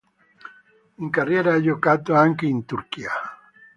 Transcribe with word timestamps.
In 0.95 1.11
carriera 1.11 1.53
ha 1.53 1.61
giocato 1.61 2.15
anche 2.15 2.47
in 2.47 2.65
Turchia. 2.65 3.11